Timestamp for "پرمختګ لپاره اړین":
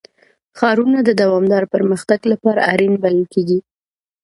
1.75-2.93